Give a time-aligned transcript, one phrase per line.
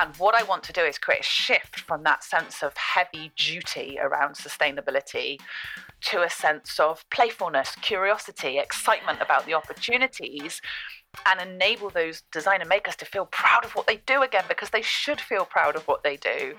[0.00, 3.32] And what I want to do is create a shift from that sense of heavy
[3.36, 5.38] duty around sustainability
[6.02, 10.62] to a sense of playfulness, curiosity, excitement about the opportunities
[11.26, 14.82] and enable those designer makers to feel proud of what they do again because they
[14.82, 16.54] should feel proud of what they do.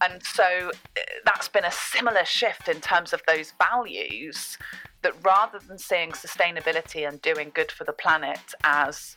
[0.00, 4.56] And so uh, that's been a similar shift in terms of those values
[5.02, 9.16] that rather than seeing sustainability and doing good for the planet as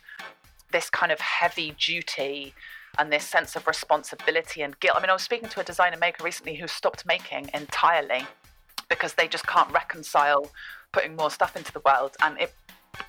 [0.72, 2.54] this kind of heavy duty
[2.98, 4.96] and this sense of responsibility and guilt.
[4.96, 8.26] I mean, I was speaking to a designer maker recently who stopped making entirely
[8.88, 10.50] because they just can't reconcile
[10.92, 12.52] putting more stuff into the world and it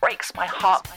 [0.02, 0.88] breaks my heart.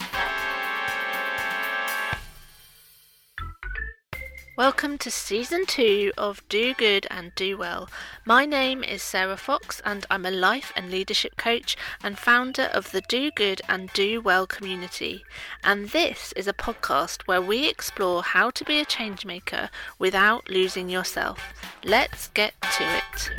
[4.55, 7.89] Welcome to season two of Do Good and Do Well.
[8.27, 12.93] My name is Sarah Fox, and I'm a life and leadership coach and founder of
[12.93, 15.25] the Do Good and Do Well community.
[15.65, 20.91] And this is a podcast where we explore how to be a changemaker without losing
[20.91, 21.41] yourself.
[21.83, 23.31] Let's get to it.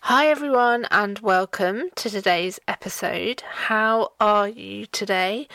[0.00, 3.42] Hi, everyone, and welcome to today's episode.
[3.42, 5.48] How are you today?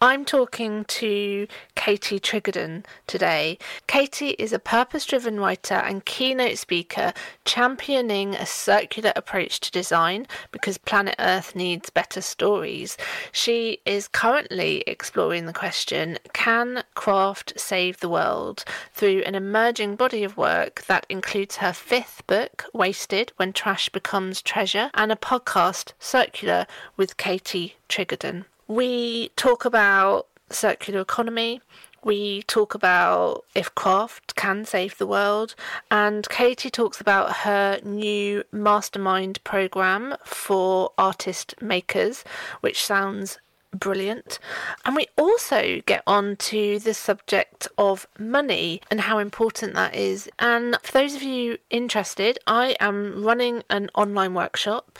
[0.00, 3.58] I'm talking to Katie Treggiden today.
[3.86, 7.12] Katie is a purpose driven writer and keynote speaker
[7.44, 12.96] championing a circular approach to design because planet Earth needs better stories.
[13.32, 20.24] She is currently exploring the question can craft save the world through an emerging body
[20.24, 25.92] of work that includes her fifth book, Wasted When Trash Becomes Treasure, and a podcast,
[25.98, 28.44] Circular, with Katie Treggiden.
[28.66, 31.60] We talk about circular economy.
[32.02, 35.54] We talk about if craft can save the world.
[35.90, 42.24] And Katie talks about her new mastermind program for artist makers,
[42.60, 43.38] which sounds
[43.74, 44.38] brilliant.
[44.84, 50.28] And we also get on to the subject of money and how important that is.
[50.38, 54.98] And for those of you interested, I am running an online workshop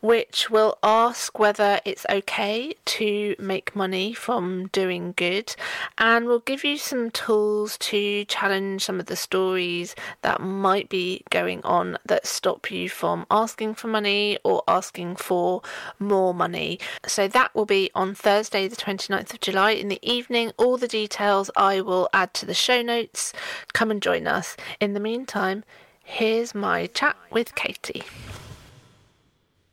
[0.00, 5.54] which will ask whether it's okay to make money from doing good
[5.98, 11.22] and will give you some tools to challenge some of the stories that might be
[11.30, 15.62] going on that stop you from asking for money or asking for
[15.98, 16.78] more money.
[17.06, 20.52] So that will be on Thursday, the 29th of July in the evening.
[20.56, 23.32] All the details I will add to the show notes.
[23.72, 24.56] Come and join us.
[24.80, 25.64] In the meantime,
[26.04, 28.02] here's my chat with Katie.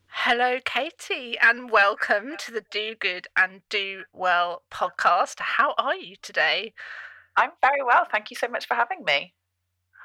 [0.08, 5.40] Hello, Katie, and welcome to the Do Good and Do Well podcast.
[5.40, 6.74] How are you today?
[7.38, 8.06] I'm very well.
[8.12, 9.34] Thank you so much for having me.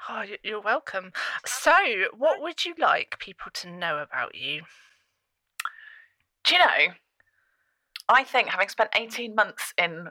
[0.07, 1.11] Oh, you're welcome.
[1.45, 1.73] So,
[2.15, 4.61] what would you like people to know about you?
[6.43, 6.93] Do you know?
[8.07, 10.09] I think having spent 18 months in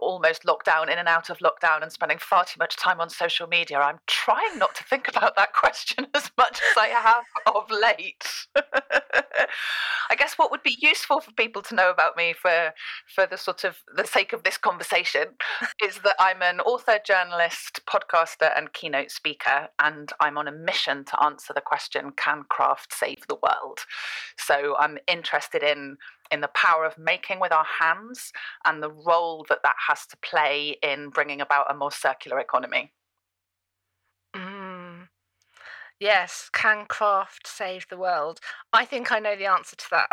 [0.00, 3.46] almost lockdown, in and out of lockdown, and spending far too much time on social
[3.46, 7.70] media, I'm trying not to think about that question as much as I have of
[7.70, 8.46] late.
[10.10, 12.72] I guess what would be useful for people to know about me for
[13.14, 15.24] for the sort of the sake of this conversation
[15.84, 21.04] is that I'm an author, journalist, podcaster, and keynote speaker, and I'm on a mission
[21.04, 23.80] to answer the question: Can craft save the world?
[24.36, 25.96] So I'm interested in
[26.30, 28.32] in the power of making with our hands
[28.64, 32.92] and the role that that has to play in bringing about a more circular economy.
[34.34, 35.08] Mm.
[36.00, 38.40] Yes, can craft save the world?
[38.72, 40.08] I think I know the answer to that.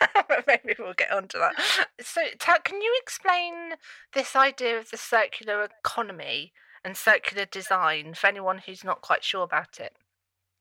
[0.28, 1.54] but maybe we'll get on to that.
[2.00, 2.22] So,
[2.64, 3.74] can you explain
[4.14, 6.52] this idea of the circular economy
[6.84, 9.96] and circular design for anyone who's not quite sure about it?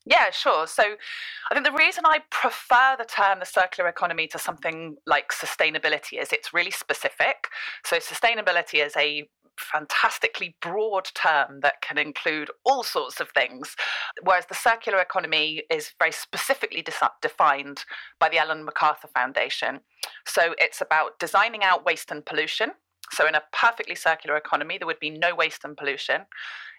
[0.06, 0.66] Yeah, sure.
[0.66, 5.32] So I think the reason I prefer the term the circular economy to something like
[5.32, 7.48] sustainability is it's really specific.
[7.86, 9.30] So sustainability is a
[9.60, 13.76] fantastically broad term that can include all sorts of things,
[14.24, 16.84] whereas the circular economy is very specifically
[17.22, 17.86] defined
[18.20, 19.82] by the Ellen MacArthur Foundation.
[20.26, 22.72] So it's about designing out waste and pollution.
[23.10, 26.22] So, in a perfectly circular economy, there would be no waste and pollution.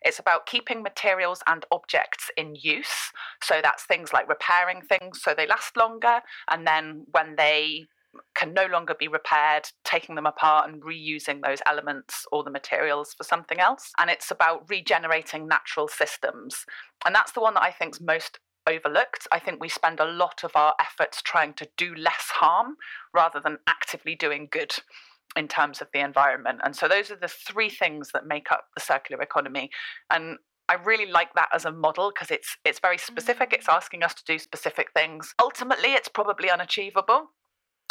[0.04, 3.12] It's about keeping materials and objects in use.
[3.42, 6.20] So that's things like repairing things so they last longer.
[6.50, 7.86] And then when they
[8.34, 13.14] can no longer be repaired, taking them apart and reusing those elements or the materials
[13.14, 13.92] for something else.
[13.98, 16.66] And it's about regenerating natural systems.
[17.06, 19.26] And that's the one that I think is most overlooked.
[19.32, 22.76] I think we spend a lot of our efforts trying to do less harm
[23.14, 24.74] rather than actively doing good
[25.36, 26.60] in terms of the environment.
[26.64, 29.70] And so those are the three things that make up the circular economy.
[30.10, 30.38] And
[30.68, 33.52] I really like that as a model because it's it's very specific.
[33.52, 33.74] It's mm.
[33.74, 35.34] asking us to do specific things.
[35.40, 37.30] Ultimately, it's probably unachievable.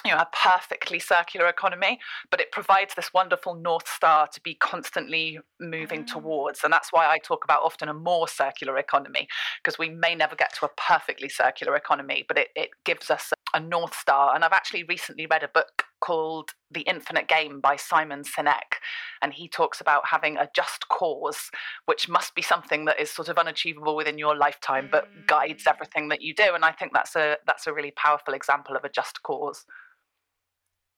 [0.05, 1.99] you know a perfectly circular economy
[2.31, 6.07] but it provides this wonderful north star to be constantly moving mm.
[6.07, 9.27] towards and that's why i talk about often a more circular economy
[9.59, 13.31] because we may never get to a perfectly circular economy but it, it gives us
[13.53, 17.75] a north star and i've actually recently read a book called the infinite game by
[17.75, 18.79] simon sinek
[19.21, 21.51] and he talks about having a just cause
[21.85, 25.27] which must be something that is sort of unachievable within your lifetime but mm.
[25.27, 28.75] guides everything that you do and i think that's a that's a really powerful example
[28.75, 29.65] of a just cause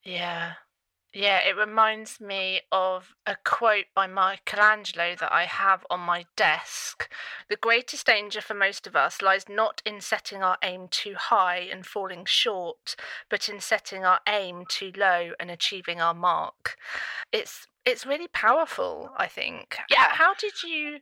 [0.03, 0.53] yeah.
[1.13, 7.07] Yeah, it reminds me of a quote by Michelangelo that I have on my desk.
[7.49, 11.59] The greatest danger for most of us lies not in setting our aim too high
[11.71, 12.95] and falling short,
[13.29, 16.77] but in setting our aim too low and achieving our mark.
[17.31, 19.77] It's it's really powerful, I think.
[19.89, 20.07] Yeah.
[20.11, 20.99] How, did you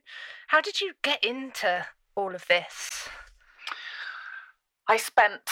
[0.48, 1.86] how did you get into
[2.16, 3.08] all of this?
[4.88, 5.48] I spent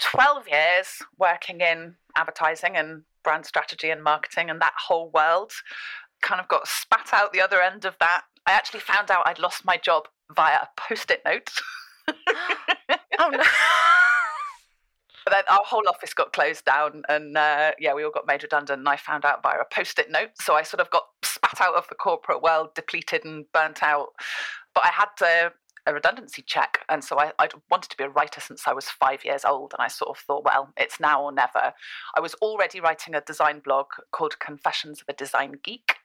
[0.00, 5.52] 12 years working in advertising and brand strategy and marketing and that whole world.
[6.22, 8.22] Kind of got spat out the other end of that.
[8.46, 11.50] I actually found out I'd lost my job via a post it note.
[13.18, 13.42] oh no.
[15.24, 18.42] But then our whole office got closed down, and uh, yeah, we all got made
[18.42, 18.80] redundant.
[18.80, 21.74] And I found out via a post-it note, so I sort of got spat out
[21.74, 24.08] of the corporate world, depleted and burnt out.
[24.74, 25.52] But I had to
[25.86, 26.80] a redundancy check.
[26.88, 29.72] And so I, I'd wanted to be a writer since I was five years old.
[29.76, 31.72] And I sort of thought, well, it's now or never.
[32.14, 35.96] I was already writing a design blog called Confessions of a Design Geek.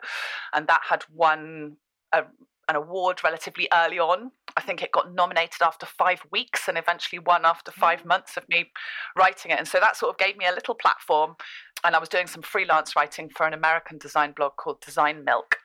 [0.53, 1.77] And that had won
[2.11, 2.23] a,
[2.67, 4.31] an award relatively early on.
[4.55, 8.07] I think it got nominated after five weeks and eventually won after five mm.
[8.07, 8.71] months of me
[9.15, 9.59] writing it.
[9.59, 11.35] And so that sort of gave me a little platform.
[11.83, 15.57] And I was doing some freelance writing for an American design blog called Design Milk.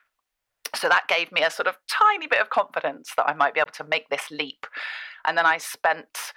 [0.75, 3.59] So that gave me a sort of tiny bit of confidence that I might be
[3.59, 4.65] able to make this leap.
[5.25, 6.33] And then I spent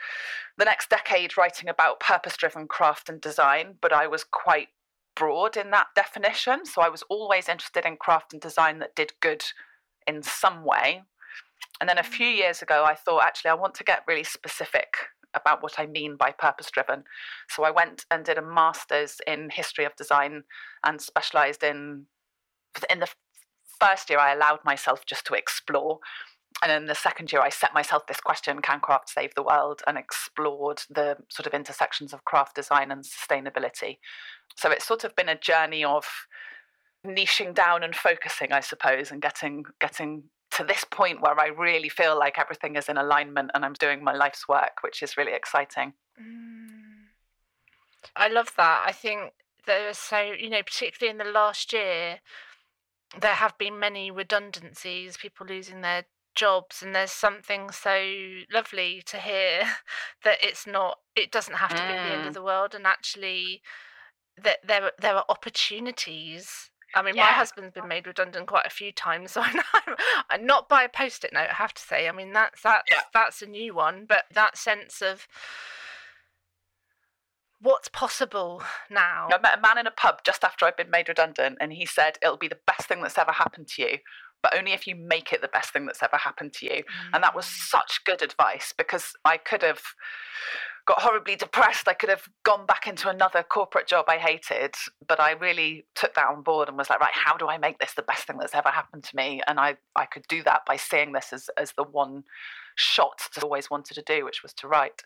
[0.58, 4.68] the next decade writing about purpose driven craft and design, but I was quite
[5.14, 6.66] broad in that definition.
[6.66, 9.44] So I was always interested in craft and design that did good
[10.06, 11.02] in some way.
[11.80, 12.36] And then a few mm.
[12.36, 14.96] years ago, I thought, actually, I want to get really specific
[15.34, 17.04] about what I mean by purpose driven.
[17.48, 20.44] So I went and did a master's in history of design
[20.84, 22.06] and specialized in
[22.90, 23.08] in the
[23.80, 26.00] first year, I allowed myself just to explore.
[26.62, 29.82] And then the second year, I set myself this question can craft save the world?
[29.86, 33.98] and explored the sort of intersections of craft design and sustainability.
[34.56, 36.06] So it's sort of been a journey of
[37.06, 41.88] niching down and focusing, I suppose, and getting getting to this point where I really
[41.88, 45.34] feel like everything is in alignment and I'm doing my life's work, which is really
[45.34, 45.92] exciting.
[46.20, 46.76] Mm.
[48.14, 48.84] I love that.
[48.86, 49.32] I think
[49.66, 52.20] there are so, you know, particularly in the last year,
[53.20, 56.04] there have been many redundancies, people losing their
[56.34, 58.12] jobs, and there's something so
[58.52, 59.62] lovely to hear
[60.24, 61.88] that it's not, it doesn't have to mm.
[61.88, 62.34] be the end of mm.
[62.34, 63.62] the world, and actually
[64.42, 66.70] that there there are opportunities.
[66.94, 67.24] I mean, yeah.
[67.24, 69.42] my husband's been made redundant quite a few times, so
[70.30, 71.48] I'm not by a post-it note.
[71.50, 72.08] I have to say.
[72.08, 73.00] I mean, that's that's yeah.
[73.12, 75.26] that's a new one, but that sense of
[77.60, 79.28] what's possible now?
[79.32, 81.86] I met a man in a pub just after I'd been made redundant, and he
[81.86, 83.98] said, It'll be the best thing that's ever happened to you,
[84.42, 86.82] but only if you make it the best thing that's ever happened to you.
[86.82, 87.14] Mm.
[87.14, 87.68] And that was mm.
[87.68, 89.82] such good advice because I could have
[90.86, 91.88] got horribly depressed.
[91.88, 94.74] I could have gone back into another corporate job I hated,
[95.06, 97.78] but I really took that on board and was like, right, how do I make
[97.78, 99.42] this the best thing that's ever happened to me?
[99.48, 102.22] And I, I could do that by seeing this as, as the one
[102.76, 105.02] shot I always wanted to do, which was to write.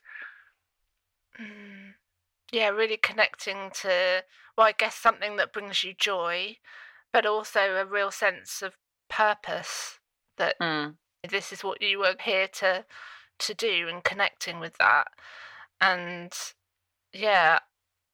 [1.41, 1.80] Mm.
[2.53, 4.25] Yeah, really connecting to,
[4.57, 6.57] well, I guess something that brings you joy,
[7.13, 8.77] but also a real sense of
[9.09, 9.99] purpose
[10.37, 10.95] that mm.
[11.29, 12.85] this is what you were here to
[13.39, 15.09] to do and connecting with that.
[15.81, 16.33] And
[17.13, 17.61] yeah,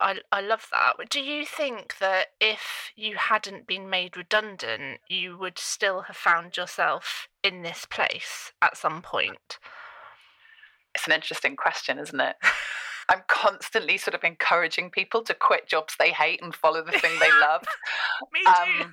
[0.00, 0.94] I I love that.
[1.10, 6.56] Do you think that if you hadn't been made redundant, you would still have found
[6.56, 9.58] yourself in this place at some point?
[10.94, 12.36] It's an interesting question, isn't it?
[13.08, 17.18] I'm constantly sort of encouraging people to quit jobs they hate and follow the thing
[17.20, 17.64] they love.
[18.32, 18.82] Me too.
[18.82, 18.92] Um,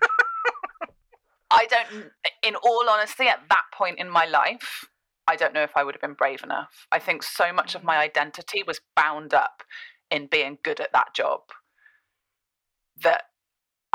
[1.51, 4.85] I don't, in all honesty, at that point in my life,
[5.27, 6.87] I don't know if I would have been brave enough.
[6.91, 7.99] I think so much of my mm.
[7.99, 9.63] identity was bound up
[10.11, 11.41] in being good at that job
[13.03, 13.23] that,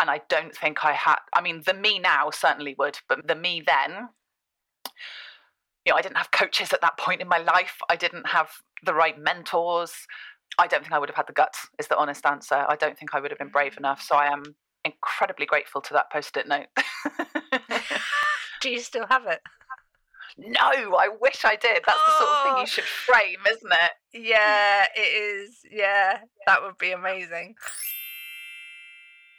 [0.00, 3.34] and I don't think I had, I mean, the me now certainly would, but the
[3.34, 4.08] me then,
[5.88, 7.78] you know, I didn't have coaches at that point in my life.
[7.88, 8.50] I didn't have
[8.84, 9.92] the right mentors.
[10.58, 12.66] I don't think I would have had the guts, is the honest answer.
[12.68, 13.78] I don't think I would have been brave mm.
[13.78, 14.02] enough.
[14.02, 14.42] So I am
[14.84, 16.66] incredibly grateful to that post it note.
[18.60, 19.40] Do you still have it?
[20.36, 21.80] No, I wish I did.
[21.86, 22.60] That's the sort of thing Oh.
[22.60, 23.90] you should frame, isn't it?
[24.12, 25.60] Yeah, it is.
[25.70, 27.54] Yeah, that would be amazing.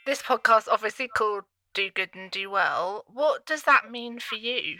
[0.04, 3.04] This podcast, obviously called Do Good and Do Well.
[3.06, 4.78] What does that mean for you?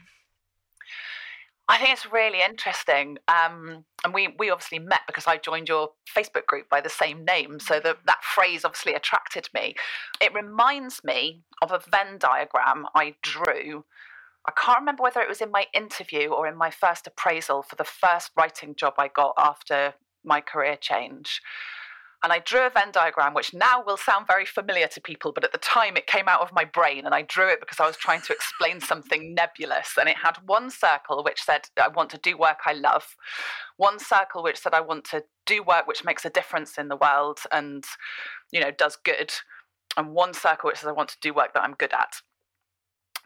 [1.70, 3.18] I think it's really interesting.
[3.28, 7.24] Um, and we, we obviously met because I joined your Facebook group by the same
[7.24, 7.60] name.
[7.60, 9.76] So the, that phrase obviously attracted me.
[10.20, 13.84] It reminds me of a Venn diagram I drew.
[14.48, 17.76] I can't remember whether it was in my interview or in my first appraisal for
[17.76, 21.40] the first writing job I got after my career change.
[22.22, 25.42] And I drew a Venn diagram, which now will sound very familiar to people, but
[25.42, 27.86] at the time it came out of my brain and I drew it because I
[27.86, 29.94] was trying to explain something nebulous.
[29.98, 33.16] And it had one circle which said, I want to do work I love,
[33.78, 36.96] one circle which said, I want to do work which makes a difference in the
[36.96, 37.84] world and,
[38.52, 39.32] you know, does good,
[39.96, 42.12] and one circle which says, I want to do work that I'm good at.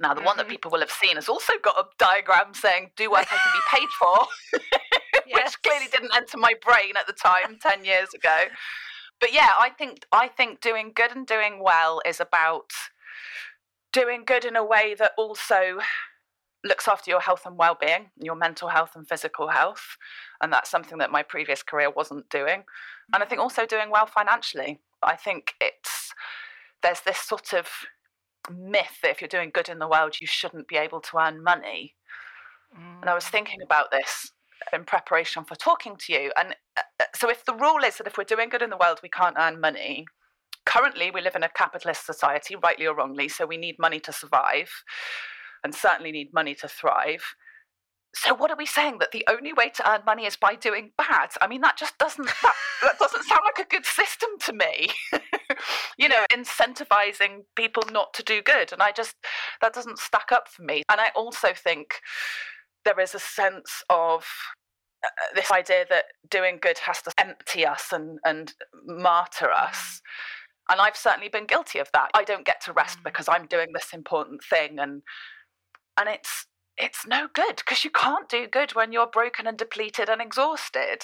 [0.00, 0.50] Now, the one that Mhm.
[0.50, 3.78] people will have seen has also got a diagram saying, do work I can be
[3.78, 4.26] paid for.
[5.28, 5.45] Yes.
[5.45, 8.47] which clearly didn't enter my brain at the time 10 years ago.
[9.21, 12.71] But yeah i think i think doing good and doing well is about
[13.93, 15.78] doing good in a way that also
[16.64, 19.97] looks after your health and well-being your mental health and physical health
[20.43, 22.64] and that's something that my previous career wasn't doing.
[23.12, 23.43] And i think mm-hmm.
[23.43, 24.81] also doing well financially.
[25.02, 26.12] I think it's
[26.83, 27.69] there's this sort of
[28.50, 31.43] myth that if you're doing good in the world you shouldn't be able to earn
[31.43, 31.95] money.
[33.00, 33.31] And I was mm.
[33.31, 34.33] thinking about this
[34.73, 36.33] in preparation for talking to you.
[36.38, 39.00] And uh, so, if the rule is that if we're doing good in the world,
[39.02, 40.06] we can't earn money,
[40.66, 44.12] currently we live in a capitalist society, rightly or wrongly, so we need money to
[44.12, 44.71] survive
[45.62, 47.23] and certainly need money to thrive.
[48.14, 48.99] So, what are we saying?
[48.99, 51.30] That the only way to earn money is by doing bad?
[51.40, 54.90] I mean, that just doesn't that, that doesn't sound like a good system to me.
[55.99, 59.16] you know, incentivizing people not to do good, and I just
[59.61, 60.83] that doesn't stack up for me.
[60.88, 62.00] And I also think
[62.84, 64.26] there is a sense of
[65.04, 68.54] uh, this idea that doing good has to empty us and, and
[68.86, 70.00] martyr us.
[70.70, 72.10] And I've certainly been guilty of that.
[72.14, 73.04] I don't get to rest Mm.
[73.04, 75.02] because I'm doing this important thing and
[75.96, 80.08] and it's it's no good because you can't do good when you're broken and depleted
[80.08, 81.02] and exhausted.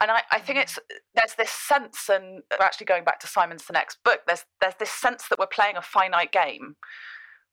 [0.00, 0.62] And I, I think Mm.
[0.62, 0.78] it's
[1.14, 5.26] there's this sense, and actually going back to Simon Sinek's book, there's there's this sense
[5.28, 6.76] that we're playing a finite game.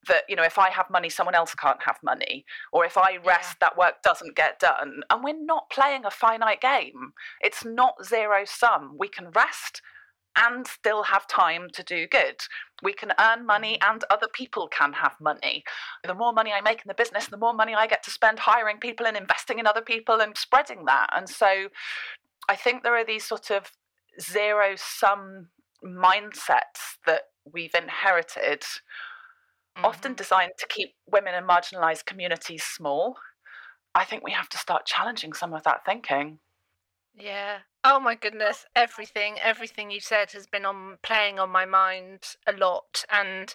[0.07, 2.45] That, you know, if I have money, someone else can't have money.
[2.71, 5.01] Or if I rest, that work doesn't get done.
[5.09, 7.13] And we're not playing a finite game.
[7.41, 8.95] It's not zero sum.
[8.97, 9.81] We can rest
[10.37, 12.35] and still have time to do good.
[12.81, 13.91] We can earn money mm-hmm.
[13.91, 15.63] and other people can have money.
[16.05, 18.39] The more money I make in the business, the more money I get to spend
[18.39, 21.07] hiring people and investing in other people and spreading that.
[21.15, 21.67] And so
[22.47, 23.71] I think there are these sort of
[24.19, 25.49] zero sum
[25.83, 28.63] mindsets that we've inherited,
[29.83, 30.15] often Mhm.
[30.15, 33.17] designed to keep women and marginalized communities small.
[33.95, 36.39] I think we have to start challenging some of that thinking.
[37.13, 37.61] Yeah.
[37.83, 42.51] Oh my goodness, everything, everything you said has been on playing on my mind a
[42.53, 43.53] lot and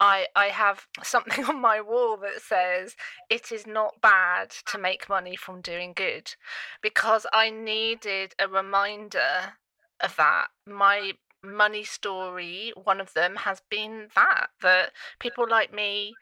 [0.00, 2.96] I I have something on my wall that says
[3.30, 6.34] it is not bad to make money from doing good
[6.82, 9.54] because I needed a reminder
[10.00, 10.48] of that.
[10.66, 16.14] My money story, one of them has been that that people like me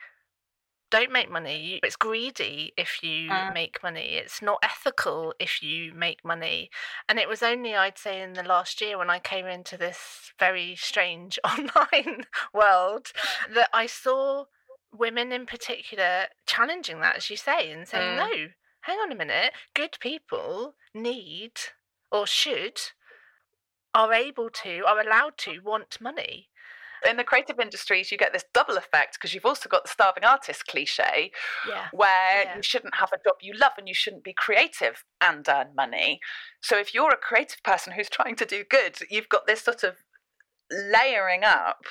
[0.90, 1.80] don't make money.
[1.82, 3.52] It's greedy if you Mm.
[3.52, 4.14] make money.
[4.16, 6.70] It's not ethical if you make money.
[7.08, 10.32] And it was only, I'd say, in the last year when I came into this
[10.38, 13.12] very strange online world
[13.50, 14.46] that I saw
[14.90, 18.16] women in particular challenging that, as you say, and saying, Mm.
[18.16, 18.48] no,
[18.80, 21.52] hang on a minute, good people need
[22.10, 22.80] or should,
[23.94, 26.48] are able to, are allowed to want money.
[27.08, 30.24] In the creative industries, you get this double effect because you've also got the starving
[30.24, 31.30] artist cliche,
[31.66, 31.88] Yeah.
[31.92, 32.56] where Yeah.
[32.56, 36.20] you shouldn't have a job you love and you shouldn't be creative and earn money.
[36.60, 39.84] So if you're a creative person who's trying to do good, you've got this sort
[39.84, 39.98] of
[40.70, 41.84] layering up.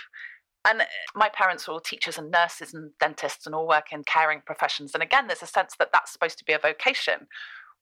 [0.66, 0.86] And uh,
[1.16, 4.94] my parents were all teachers and nurses and dentists and all work in caring professions.
[4.94, 7.28] And again, there's a sense that that's supposed to be a vocation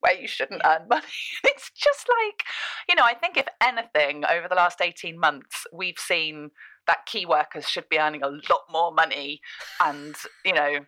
[0.06, 1.06] where you shouldn't earn money.
[1.44, 2.44] It's just like,
[2.88, 6.52] you know, I think if anything, over the last 18 months, we've seen
[6.88, 9.42] that key workers should be earning a lot more money
[9.84, 10.80] and, you know,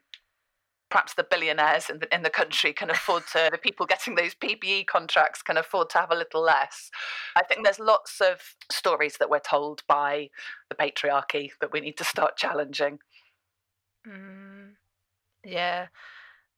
[0.89, 4.35] perhaps the billionaires in the, in the country can afford to, the people getting those
[4.35, 6.91] PPE contracts can afford to have a little less.
[7.35, 10.29] I think there's lots of stories that we're told by
[10.69, 12.99] the patriarchy that we need to start challenging.
[14.07, 14.75] Mm,
[15.43, 15.87] yeah,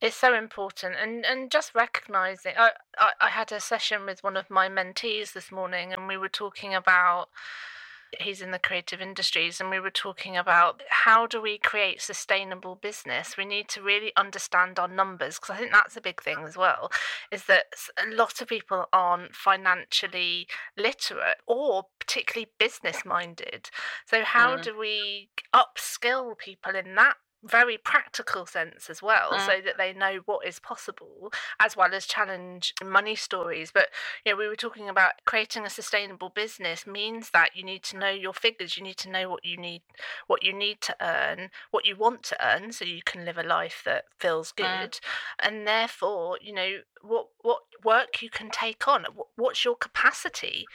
[0.01, 2.53] it's so important, and and just recognizing.
[2.57, 6.17] I, I I had a session with one of my mentees this morning, and we
[6.17, 7.29] were talking about
[8.17, 12.75] he's in the creative industries, and we were talking about how do we create sustainable
[12.75, 13.37] business.
[13.37, 16.57] We need to really understand our numbers because I think that's a big thing as
[16.57, 16.91] well.
[17.31, 17.65] Is that
[17.97, 23.69] a lot of people aren't financially literate or particularly business minded.
[24.05, 24.63] So how mm.
[24.63, 29.45] do we upskill people in that very practical sense as well mm.
[29.45, 33.87] so that they know what is possible as well as challenge money stories but
[34.25, 37.97] you know we were talking about creating a sustainable business means that you need to
[37.97, 39.81] know your figures you need to know what you need
[40.27, 43.43] what you need to earn what you want to earn so you can live a
[43.43, 44.57] life that feels mm.
[44.57, 44.99] good mm.
[45.39, 49.05] and therefore you know what what work you can take on
[49.37, 50.65] what's your capacity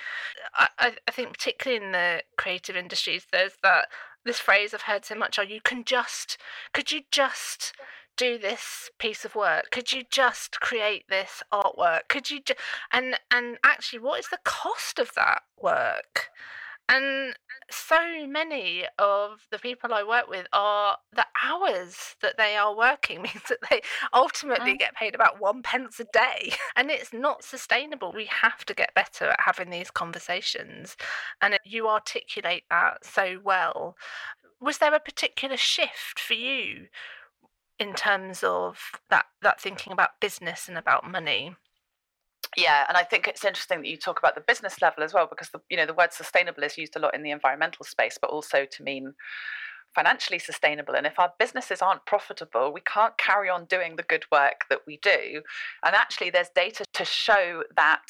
[0.54, 3.88] I, I think particularly in the creative industries there's that
[4.24, 6.38] this phrase I've heard so much, Are you can just,
[6.72, 7.72] could you just
[8.16, 9.70] do this piece of work?
[9.70, 12.08] Could you just create this artwork?
[12.08, 12.54] Could you, ju-?
[12.92, 16.30] and and actually, what is the cost of that work?
[16.88, 17.34] And
[17.70, 23.22] so many of the people I work with are the hours that they are working
[23.22, 23.80] means that they
[24.12, 24.78] ultimately mm.
[24.78, 26.52] get paid about one pence a day.
[26.76, 28.12] And it's not sustainable.
[28.12, 30.96] We have to get better at having these conversations.
[31.40, 33.96] And you articulate that so well.
[34.60, 36.88] Was there a particular shift for you
[37.78, 41.54] in terms of that, that thinking about business and about money?
[42.56, 45.26] Yeah, and I think it's interesting that you talk about the business level as well,
[45.26, 48.18] because the you know the word sustainable is used a lot in the environmental space,
[48.20, 49.14] but also to mean
[49.94, 50.94] financially sustainable.
[50.94, 54.80] And if our businesses aren't profitable, we can't carry on doing the good work that
[54.86, 55.42] we do.
[55.84, 58.02] And actually, there's data to show that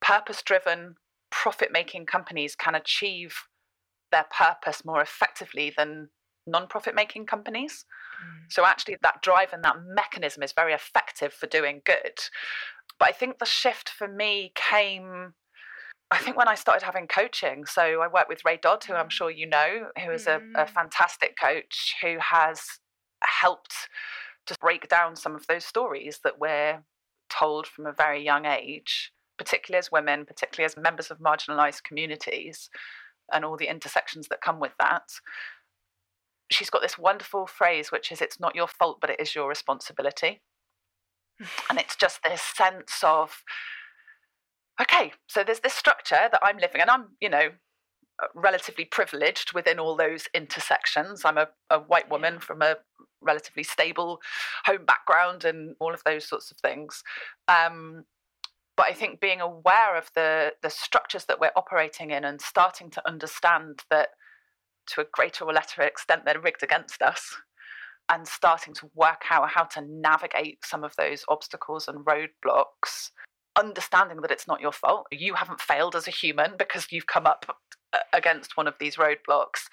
[0.00, 0.96] purpose-driven,
[1.30, 3.34] profit-making companies can achieve
[4.10, 6.10] their purpose more effectively than
[6.46, 7.86] non-profit making companies.
[8.22, 8.52] Mm.
[8.52, 12.18] So actually that drive and that mechanism is very effective for doing good.
[12.98, 15.34] But I think the shift for me came
[16.10, 19.06] I think when I started having coaching, so I work with Ray Dodd, who I'm
[19.06, 19.10] mm.
[19.10, 20.68] sure you know, who is a, a mm.
[20.70, 22.60] fantastic coach who has
[23.24, 23.88] helped
[24.46, 26.82] to break down some of those stories that we're
[27.30, 32.70] told from a very young age, particularly as women, particularly as members of marginalized communities,
[33.32, 35.08] and all the intersections that come with that.
[36.50, 39.48] She's got this wonderful phrase, which is, It's not your fault, but it is your
[39.48, 40.42] responsibility
[41.70, 43.42] and it's just this sense of
[44.80, 47.50] okay so there's this structure that i'm living and i'm you know
[48.34, 51.24] relatively privileged within all those intersections.
[51.24, 52.76] I'm a, a white woman from a
[53.20, 54.20] relatively stable
[54.64, 57.02] home background and all of those sorts of things.
[57.48, 58.04] Um,
[58.76, 62.90] but I think being aware of the the structures that we're operating in and starting
[62.90, 64.08] to understand that
[64.86, 67.36] to a greater or lesser extent they're rigged against us
[68.08, 73.10] and starting to work out how to navigate some of those obstacles and roadblocks,
[73.56, 75.06] understanding that it's not your fault.
[75.10, 77.58] You haven't failed as a human because you've come up
[78.12, 79.68] against one of these roadblocks,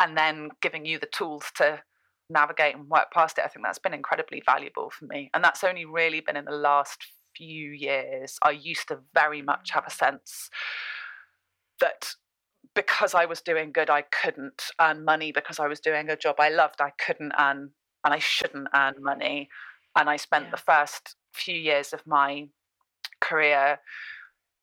[0.00, 1.80] and then giving you the tools to
[2.30, 3.44] navigate and work past it.
[3.44, 5.30] I think that's been incredibly valuable for me.
[5.34, 7.04] And that's only really been in the last
[7.36, 8.38] few years.
[8.42, 10.48] I used to very much have a sense
[11.80, 12.14] that
[12.74, 16.36] because I was doing good, I couldn't earn money because I was doing a job
[16.38, 16.80] I loved.
[16.80, 17.70] I couldn't earn
[18.04, 19.48] and I shouldn't earn money.
[19.96, 20.50] And I spent yeah.
[20.52, 22.48] the first few years of my
[23.20, 23.78] career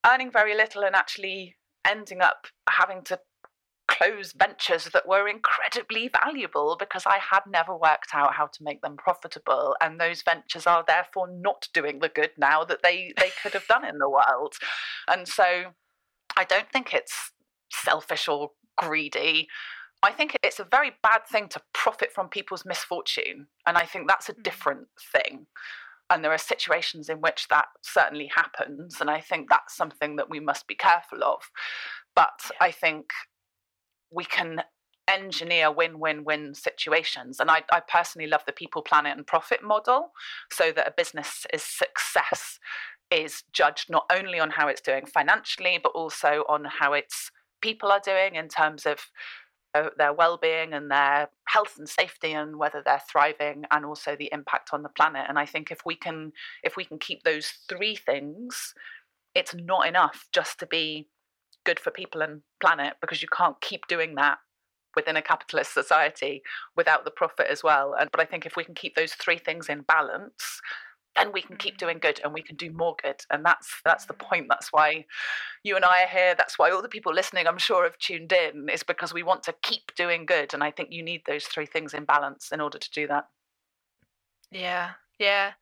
[0.09, 3.19] earning very little and actually ending up having to
[3.87, 8.81] close ventures that were incredibly valuable because I had never worked out how to make
[8.81, 9.75] them profitable.
[9.81, 13.67] And those ventures are therefore not doing the good now that they, they could have
[13.67, 14.53] done in the world.
[15.07, 15.73] And so
[16.37, 17.31] I don't think it's
[17.71, 19.47] selfish or greedy.
[20.03, 23.47] I think it's a very bad thing to profit from people's misfortune.
[23.67, 24.43] And I think that's a mm.
[24.43, 25.47] different thing.
[26.09, 28.99] And there are situations in which that certainly happens.
[28.99, 31.41] And I think that's something that we must be careful of.
[32.15, 32.57] But yeah.
[32.59, 33.05] I think
[34.11, 34.63] we can
[35.07, 37.39] engineer win win win situations.
[37.39, 40.11] And I, I, personally love the people, planet, and profit model
[40.51, 42.59] so that a business's success
[43.09, 47.91] is judged not only on how it's doing financially, but also on how it's people
[47.91, 48.99] are doing in terms of
[49.73, 54.29] uh, their well-being and their health and safety and whether they're thriving and also the
[54.33, 55.25] impact on the planet.
[55.29, 58.73] And i think if we can if we can keep those three things
[59.33, 61.07] it's not enough just to be
[61.65, 64.39] good for people and planet because you can't keep doing that
[64.95, 66.41] within a capitalist society
[66.75, 67.95] without the profit as well.
[67.97, 70.61] And but i think if we can keep those three things in balance
[71.15, 71.85] then we can keep mm-hmm.
[71.85, 73.21] doing good and we can do more good.
[73.29, 74.27] And that's that's the mm-hmm.
[74.27, 74.45] point.
[74.49, 75.05] That's why
[75.63, 76.35] you and i are here.
[76.35, 79.43] That's why all the people listening i'm sure have tuned in is because we want
[79.43, 80.53] to keep doing good.
[80.53, 83.27] And i think you need those three things in balance in order to do that.
[84.51, 84.91] Yeah.
[85.19, 85.53] Yeah.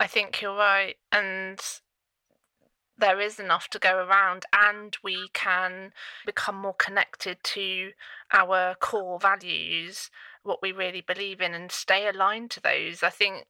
[0.00, 0.96] I think you're right.
[1.10, 1.60] And
[2.98, 5.92] there is enough to go around and we can
[6.24, 7.90] become more connected to
[8.32, 10.10] our core values,
[10.42, 13.02] what we really believe in, and stay aligned to those.
[13.02, 13.46] I think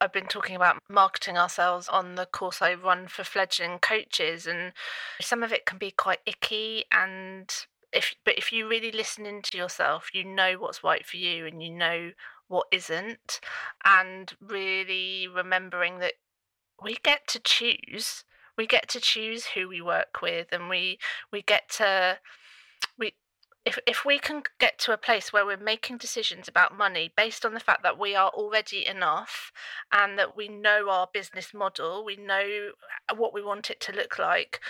[0.00, 4.72] I've been talking about marketing ourselves on the course I run for fledgling coaches, and
[5.20, 6.84] some of it can be quite icky.
[6.90, 7.52] And
[7.92, 11.62] if but if you really listen into yourself, you know what's right for you, and
[11.62, 12.12] you know
[12.48, 13.40] what isn't,
[13.84, 16.14] and really remembering that
[16.82, 18.24] we get to choose.
[18.56, 20.98] We get to choose who we work with, and we
[21.32, 22.18] we get to
[23.68, 27.44] if if we can get to a place where we're making decisions about money based
[27.44, 29.52] on the fact that we are already enough
[29.92, 32.70] and that we know our business model, we know
[33.10, 34.60] uh, what we want it to look like,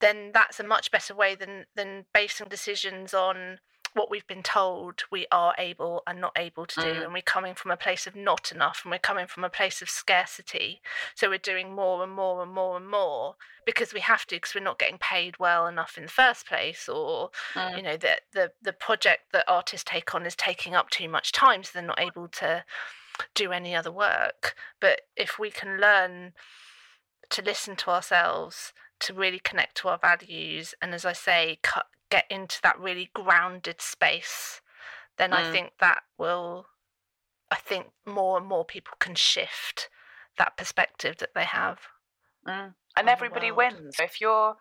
[0.00, 3.58] then that's a much better way than than basing decisions on
[3.94, 6.86] what we've been told we are able and not able to do.
[6.86, 7.04] Mm.
[7.04, 9.82] And we're coming from a place of not enough and we're coming from a place
[9.82, 10.80] of scarcity.
[11.14, 14.54] So we're doing more and more and more and more because we have to because
[14.54, 17.76] we're not getting paid well enough in the first place or mm.
[17.76, 21.32] you know that the the project that artists take on is taking up too much
[21.32, 22.64] time so they're not able to
[23.34, 24.54] do any other work.
[24.80, 26.32] But if we can learn
[27.30, 31.86] to listen to ourselves to really connect to our values and as i say cut
[32.10, 34.60] get into that really grounded space,
[35.16, 35.34] then mm.
[35.34, 36.66] I think that will,
[37.50, 39.88] I think more and more people can shift
[40.38, 41.78] that perspective that they have.
[42.46, 42.74] Mm.
[42.96, 43.96] And everybody wins.
[44.00, 44.56] If you're,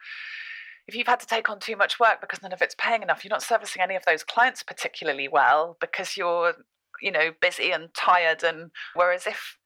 [0.88, 3.24] if you've had to take on too much work because none of it's paying enough,
[3.24, 6.54] you're not servicing any of those clients particularly well because you're,
[7.02, 8.44] you know, busy and tired.
[8.44, 9.58] And whereas if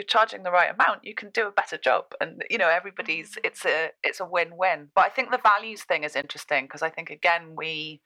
[0.00, 2.04] you're charging the right amount you can do a better job.
[2.20, 3.40] And you know everybody's mm.
[3.44, 4.88] it's a it's a win-win.
[4.94, 8.00] But i think the values thing is interesting because i think again we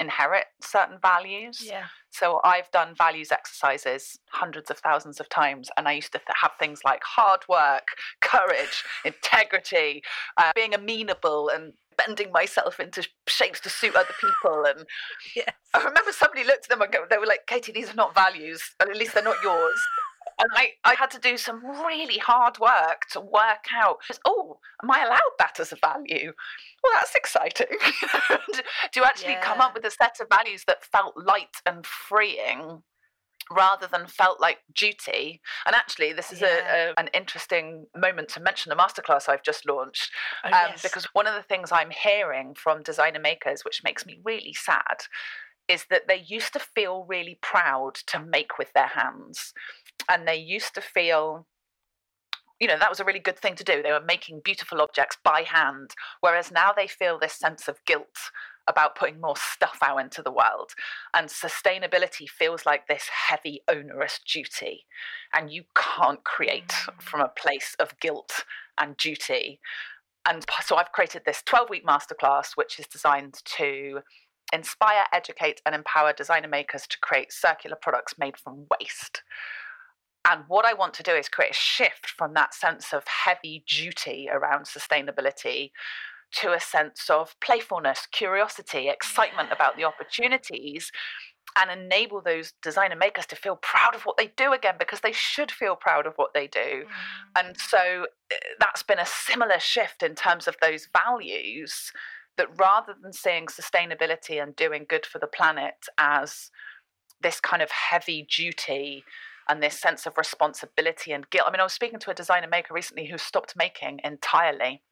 [0.00, 1.62] inherit certain values.
[1.64, 1.86] Yeah.
[2.10, 6.36] So i've done values exercises hundreds of thousands of times and i used to th-
[6.42, 7.86] have things like hard work
[8.20, 10.02] courage integrity
[10.36, 14.64] uh, being amenable and bending myself into shapes to suit other people.
[14.64, 14.86] And
[15.36, 15.52] yes.
[15.74, 18.14] i remember somebody looked at them and go, they were like katie these are not
[18.14, 19.80] values at least they're not yours
[20.40, 24.90] and I, I had to do some really hard work to work out oh am
[24.90, 26.32] i allowed that as a value
[26.82, 27.66] well that's exciting
[28.92, 29.42] to actually yeah.
[29.42, 32.82] come up with a set of values that felt light and freeing
[33.50, 35.40] rather than felt like duty.
[35.66, 36.88] And actually, this is yeah.
[36.88, 40.10] a, a, an interesting moment to mention the masterclass I've just launched.
[40.44, 40.82] Oh, um, yes.
[40.82, 45.04] Because one of the things I'm hearing from designer makers, which makes me really sad,
[45.68, 49.52] is that they used to feel really proud to make with their hands
[50.08, 51.46] and they used to feel
[52.60, 53.82] you know that was a really good thing to do.
[53.82, 55.90] They were making beautiful objects by hand
[56.20, 58.30] whereas now they feel this sense of guilt
[58.66, 60.72] about putting more stuff out into the world.
[61.14, 64.84] And sustainability feels like this heavy onerous duty
[65.32, 67.00] and you can't create mm.
[67.00, 68.44] from a place of guilt
[68.78, 69.60] and duty.
[70.28, 74.00] And so i've created this 12 week masterclass which is designed to
[74.52, 79.22] inspire educate and empower designer makers to create circular products made from waste
[80.26, 83.64] and what I want to do is create a shift from that sense of heavy
[83.66, 85.70] duty around sustainability
[86.30, 90.92] to a sense of playfulness, curiosity, excitement about the opportunities
[91.56, 95.12] and enable those designer makers to feel proud of what they do again because they
[95.12, 96.84] should feel proud of what they do.
[96.84, 96.86] Mm.
[97.38, 101.92] And so eh, that's been a similar shift in terms of those values
[102.36, 106.50] that rather than seeing sustainability and doing good for the planet as
[107.20, 109.04] this kind of heavy duty
[109.48, 111.46] and this sense of responsibility and guilt.
[111.48, 114.82] I mean, I was speaking to a designer maker recently who stopped making entirely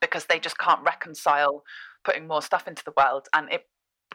[0.00, 1.62] because they just can't reconcile
[2.04, 3.28] putting more stuff into the world.
[3.32, 3.66] And it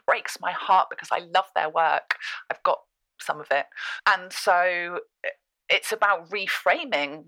[0.05, 2.15] breaks my heart because I love their work.
[2.49, 2.79] I've got
[3.19, 3.65] some of it.
[4.07, 5.29] And so eh,
[5.69, 7.25] it's about reframing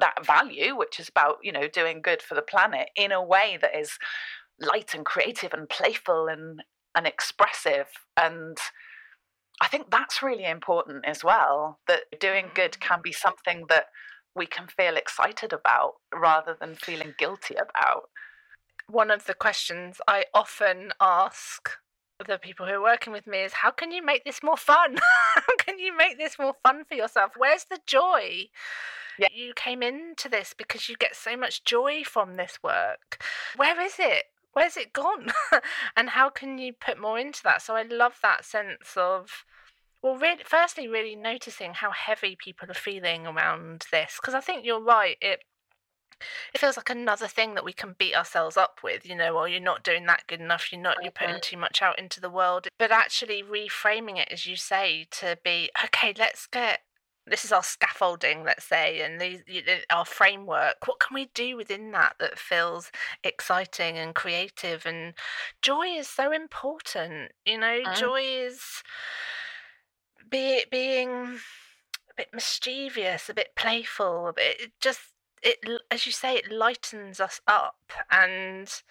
[0.00, 3.58] that value, which is about, you know, doing good for the planet in a way
[3.60, 3.98] that is
[4.60, 6.62] light and creative and playful and
[6.96, 8.56] and expressive and
[9.60, 12.80] I think that's really important as well that doing good mm.
[12.80, 13.86] can be something that
[14.34, 18.10] we can feel excited about rather than feeling guilty about.
[18.88, 21.70] One of the questions I often ask
[22.26, 24.96] the people who are working with me is how can you make this more fun?
[25.34, 27.32] how can you make this more fun for yourself?
[27.36, 28.48] Where's the joy?
[29.18, 29.28] Yeah.
[29.32, 33.22] You came into this because you get so much joy from this work.
[33.56, 34.24] Where is it?
[34.54, 35.30] Where's it gone?
[35.96, 37.62] and how can you put more into that?
[37.62, 39.44] So I love that sense of
[40.04, 44.62] well, really, firstly, really noticing how heavy people are feeling around this, because I think
[44.62, 45.16] you're right.
[45.22, 45.44] It
[46.52, 49.48] it feels like another thing that we can beat ourselves up with, you know, or
[49.48, 51.56] you're not doing that good enough, you're not, you're putting mm-hmm.
[51.56, 52.68] too much out into the world.
[52.78, 56.80] But actually reframing it, as you say, to be okay, let's get
[57.26, 59.42] this is our scaffolding, let's say, and these
[59.90, 60.86] our framework.
[60.86, 62.90] What can we do within that that feels
[63.22, 64.84] exciting and creative?
[64.84, 65.14] And
[65.62, 67.32] joy is so important.
[67.46, 67.96] You know, mm.
[67.96, 68.82] joy is
[70.30, 71.10] be being
[72.10, 75.00] a bit mischievous, a bit playful, a bit it just
[75.42, 75.58] it
[75.90, 78.82] as you say, it lightens us up and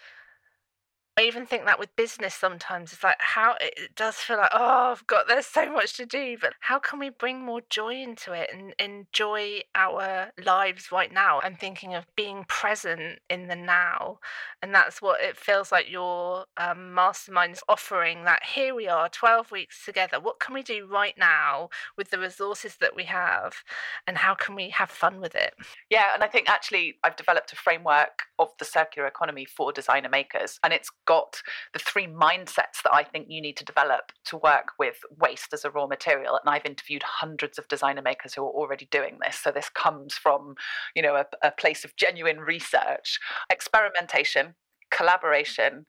[1.16, 4.90] I even think that with business sometimes it's like how it does feel like oh
[4.90, 8.32] I've got there's so much to do but how can we bring more joy into
[8.32, 11.40] it and enjoy our lives right now?
[11.44, 14.18] I'm thinking of being present in the now
[14.60, 19.08] and that's what it feels like your um, mastermind is offering that here we are
[19.08, 20.18] 12 weeks together.
[20.18, 23.62] What can we do right now with the resources that we have
[24.08, 25.54] and how can we have fun with it?
[25.88, 30.08] Yeah and I think actually I've developed a framework of the circular economy for designer
[30.08, 34.36] makers and it's got the three mindsets that I think you need to develop to
[34.36, 36.38] work with waste as a raw material.
[36.42, 39.36] And I've interviewed hundreds of designer makers who are already doing this.
[39.36, 40.54] So this comes from,
[40.94, 43.18] you know, a, a place of genuine research,
[43.50, 44.54] experimentation,
[44.90, 45.86] collaboration,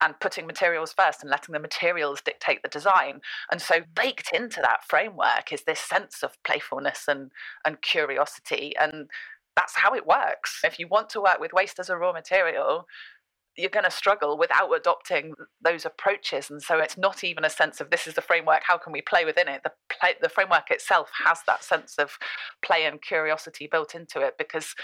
[0.00, 3.20] and putting materials first and letting the materials dictate the design.
[3.50, 7.30] And so baked into that framework is this sense of playfulness and
[7.64, 8.74] and curiosity.
[8.78, 9.08] And
[9.56, 10.60] that's how it works.
[10.64, 12.86] If you want to work with waste as a raw material,
[13.56, 17.80] you're going to struggle without adopting those approaches and so it's not even a sense
[17.80, 20.70] of this is the framework how can we play within it the play, the framework
[20.70, 22.18] itself has that sense of
[22.62, 24.74] play and curiosity built into it because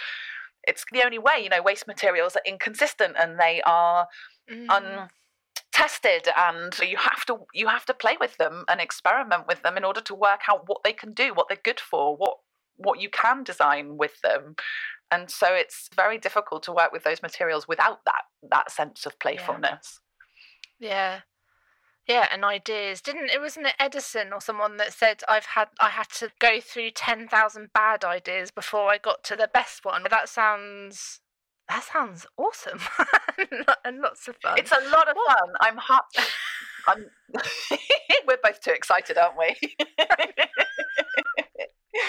[0.64, 4.06] it's the only way you know waste materials are inconsistent and they are
[4.50, 4.66] mm.
[4.68, 9.76] untested and you have to you have to play with them and experiment with them
[9.76, 12.38] in order to work out what they can do what they're good for what
[12.82, 14.54] what you can design with them
[15.10, 19.18] and so it's very difficult to work with those materials without that that sense of
[19.18, 20.00] playfulness
[20.78, 21.20] yeah, yeah.
[22.08, 23.00] Yeah, and ideas.
[23.00, 26.60] Didn't it wasn't it Edison or someone that said I've had I had to go
[26.60, 30.04] through ten thousand bad ideas before I got to the best one.
[30.10, 31.20] That sounds
[31.68, 32.80] that sounds awesome
[33.84, 34.58] and lots of fun.
[34.58, 35.38] It's a lot of what?
[35.38, 35.48] fun.
[35.60, 36.04] I'm hot.
[36.88, 37.06] I'm.
[38.26, 39.54] We're both too excited, aren't we?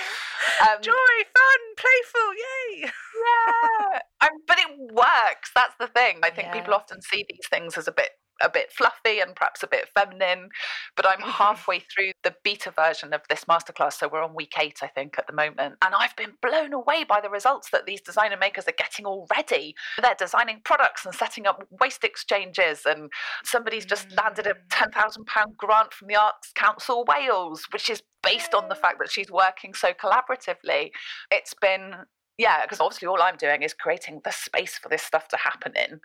[0.62, 2.82] Um, Joy, fun, playful, yay!
[2.82, 5.50] Yeah, um, but it works.
[5.56, 6.20] That's the thing.
[6.24, 6.54] I think yeah.
[6.54, 8.10] people often see these things as a bit
[8.44, 10.50] a bit fluffy and perhaps a bit feminine.
[10.96, 13.94] But I'm halfway through the beta version of this masterclass.
[13.94, 15.76] So we're on week eight, I think, at the moment.
[15.84, 19.76] And I've been blown away by the results that these designer makers are getting already.
[20.02, 22.82] They're designing products and setting up waste exchanges.
[22.86, 23.12] And
[23.44, 24.68] somebody's just landed a mm.
[24.70, 29.32] £10,000 grant from the Arts Council Wales, which is based on the fact that she's
[29.32, 30.92] working so collaboratively.
[31.32, 31.94] It's been
[32.38, 35.74] yeah, because obviously all I'm doing is creating the space for this stuff to happen
[35.76, 36.00] in.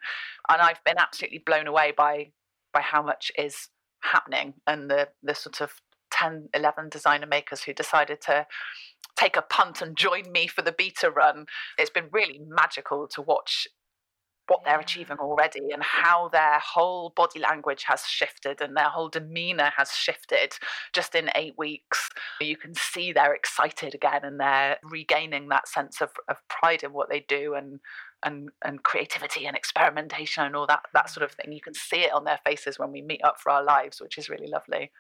[0.48, 2.32] And I've been absolutely blown away by
[2.72, 3.68] by how much is
[4.00, 5.80] happening and the the sort of
[6.12, 8.46] 10, 11 designer makers who decided to
[9.18, 11.46] take a punt and join me for the beta run.
[11.78, 13.66] It's been really magical to watch
[14.48, 19.08] what they're achieving already and how their whole body language has shifted and their whole
[19.08, 20.56] demeanor has shifted
[20.92, 22.08] just in eight weeks.
[22.40, 26.92] You can see they're excited again and they're regaining that sense of, of pride in
[26.92, 27.80] what they do and
[28.22, 31.52] and and creativity and experimentation and all that that sort of thing.
[31.52, 34.16] You can see it on their faces when we meet up for our lives, which
[34.16, 34.90] is really lovely.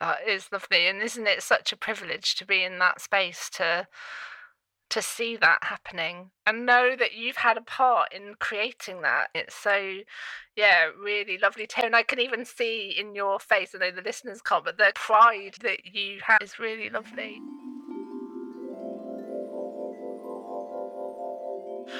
[0.00, 3.88] That is lovely, and isn't it such a privilege to be in that space to
[4.92, 9.28] to see that happening and know that you've had a part in creating that.
[9.34, 10.00] It's so,
[10.54, 11.86] yeah, really lovely to hear.
[11.86, 14.92] And I can even see in your face, I know the listeners can't, but the
[14.94, 17.40] pride that you have is really lovely.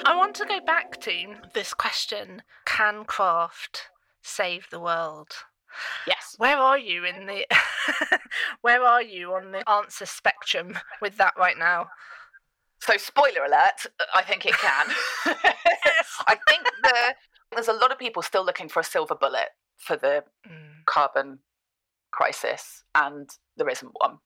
[0.05, 3.87] I want to go back to this question Can craft
[4.21, 5.31] save the world?
[6.05, 6.35] Yes.
[6.37, 7.47] Where are you in the
[8.61, 11.87] where are you on the answer spectrum with that right now?
[12.85, 14.87] So, spoiler alert, I think it can.
[16.27, 17.15] I think the,
[17.53, 20.83] there's a lot of people still looking for a silver bullet for the mm.
[20.85, 21.39] carbon
[22.11, 24.17] crisis, and there isn't one.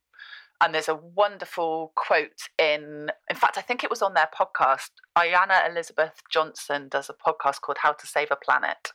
[0.59, 4.89] And there's a wonderful quote in, in fact, I think it was on their podcast.
[5.15, 8.91] Ayana Elizabeth Johnson does a podcast called How to Save a Planet.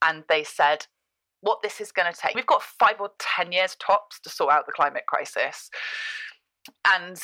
[0.00, 0.86] And they said,
[1.42, 4.54] what this is going to take, we've got five or 10 years tops to sort
[4.54, 5.68] out the climate crisis.
[6.86, 7.20] And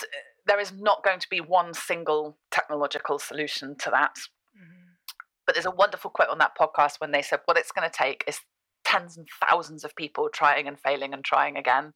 [0.46, 4.16] there is not going to be one single technological solution to that.
[4.56, 4.90] Mm-hmm.
[5.46, 7.96] But there's a wonderful quote on that podcast when they said what it's going to
[7.96, 8.40] take is
[8.84, 11.92] tens and thousands of people trying and failing and trying again.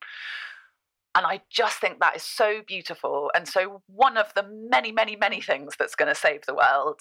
[1.14, 3.30] And I just think that is so beautiful.
[3.34, 7.00] And so, one of the many, many, many things that's going to save the world,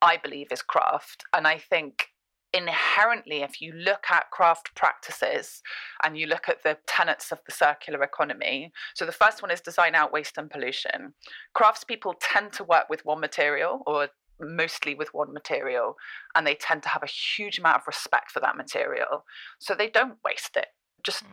[0.00, 1.24] I believe, is craft.
[1.34, 2.06] And I think
[2.54, 5.62] inherently, if you look at craft practices
[6.02, 9.60] and you look at the tenets of the circular economy, so the first one is
[9.60, 11.14] design out waste and pollution.
[11.56, 14.08] Craftspeople tend to work with one material or
[14.40, 15.96] mostly with one material,
[16.34, 19.24] and they tend to have a huge amount of respect for that material.
[19.58, 20.66] So they don't waste it.
[21.02, 21.28] Just mm.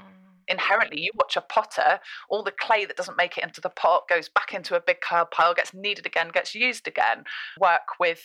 [0.48, 4.08] inherently, you watch a potter, all the clay that doesn't make it into the pot
[4.08, 7.24] goes back into a big pile, gets kneaded again, gets used again.
[7.60, 8.22] Work with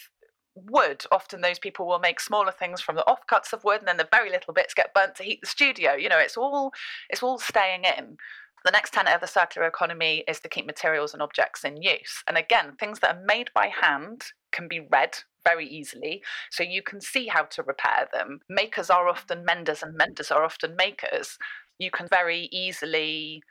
[0.55, 1.05] wood.
[1.11, 4.09] Often those people will make smaller things from the offcuts of wood, and then the
[4.11, 5.95] very little bits get burnt to heat the studio.
[5.95, 6.73] You know, it's all
[7.11, 8.17] it's all staying in.
[8.65, 12.23] The next tenet of the circular economy is to keep materials and objects in use.
[12.27, 16.83] And again, things that are made by hand can be read very easily, so you
[16.83, 18.41] can see how to repair them.
[18.49, 21.37] Makers are often menders, and menders are often makers.
[21.79, 23.43] You can very easily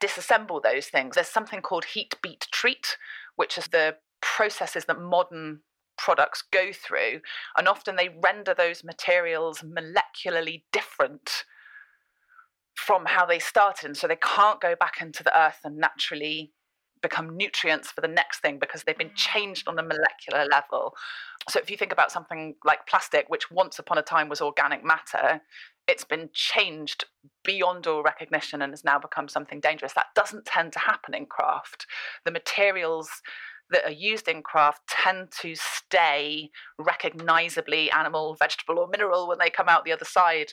[0.00, 1.14] disassemble those things.
[1.14, 2.96] There's something called heat beat treat,
[3.36, 5.60] which is the processes that modern
[5.98, 7.20] products go through,
[7.56, 11.44] and often they render those materials molecularly different
[12.74, 13.86] from how they started.
[13.86, 16.52] And so they can't go back into the earth and naturally
[17.02, 19.16] become nutrients for the next thing because they've been mm.
[19.16, 20.94] changed on a molecular level.
[21.48, 24.84] So if you think about something like plastic, which once upon a time was organic
[24.84, 25.40] matter,
[25.88, 27.04] it's been changed
[27.44, 29.92] beyond all recognition and has now become something dangerous.
[29.94, 31.86] That doesn't tend to happen in craft.
[32.24, 33.10] The materials
[33.72, 39.50] that are used in craft tend to stay recognizably animal, vegetable, or mineral when they
[39.50, 40.52] come out the other side,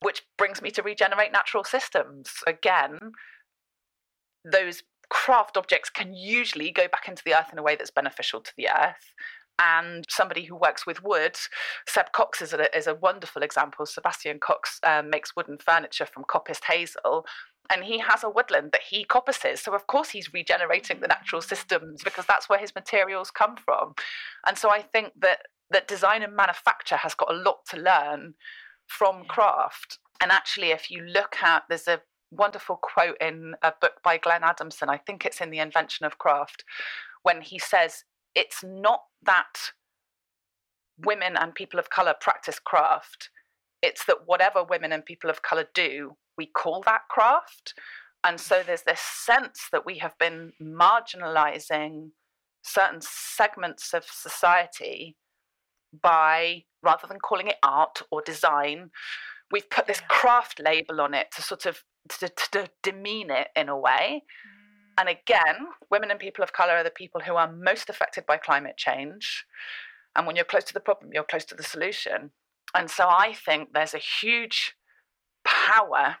[0.00, 2.30] which brings me to regenerate natural systems.
[2.46, 2.98] Again,
[4.44, 8.40] those craft objects can usually go back into the earth in a way that's beneficial
[8.40, 9.12] to the earth.
[9.58, 11.36] And somebody who works with wood,
[11.86, 13.84] Seb Cox is a, is a wonderful example.
[13.84, 17.26] Sebastian Cox um, makes wooden furniture from coppiced hazel
[17.70, 19.58] and he has a woodland that he coppices.
[19.60, 23.94] So of course he's regenerating the natural systems because that's where his materials come from.
[24.46, 28.34] And so I think that that design and manufacture has got a lot to learn
[28.86, 29.98] from craft.
[30.20, 34.44] And actually, if you look at there's a wonderful quote in a book by Glenn
[34.44, 36.64] Adamson, I think it's in The Invention of Craft,
[37.22, 39.72] when he says it's not that
[40.98, 43.30] women and people of color practice craft,
[43.82, 47.74] it's that whatever women and people of color do, we call that craft.
[48.24, 52.10] And so there's this sense that we have been marginalizing
[52.62, 55.16] certain segments of society
[56.02, 58.90] by, rather than calling it art or design,
[59.52, 63.68] we've put this craft label on it to sort of to, to demean it in
[63.68, 64.24] a way.
[64.24, 65.00] Mm.
[65.00, 68.36] And again, women and people of color are the people who are most affected by
[68.38, 69.44] climate change.
[70.16, 72.30] And when you're close to the problem, you're close to the solution.
[72.74, 74.74] And so I think there's a huge
[75.44, 76.16] power,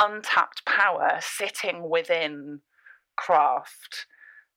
[0.00, 2.60] untapped power sitting within
[3.16, 4.06] craft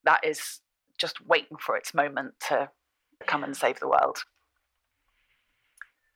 [0.04, 0.60] that is
[0.98, 2.70] just waiting for its moment to
[3.26, 4.24] come and save the world.